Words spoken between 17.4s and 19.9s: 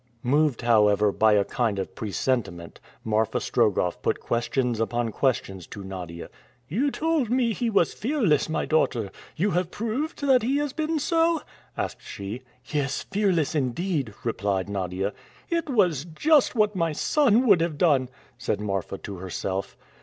would have done," said Marfa to herself.